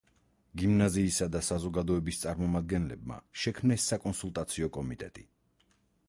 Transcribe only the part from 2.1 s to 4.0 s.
წარმომადგენლებმა შექმნეს